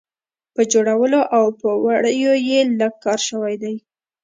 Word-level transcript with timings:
په 0.55 0.61
جوړولو 0.71 1.21
او 1.35 1.45
په 1.59 1.69
وړیو 1.83 2.33
یې 2.49 2.59
لږ 2.79 2.93
کار 3.05 3.19
شوی 3.29 3.55
دی. 3.63 3.75